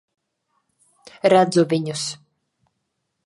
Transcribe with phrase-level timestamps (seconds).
[1.33, 2.07] Redzu viņus.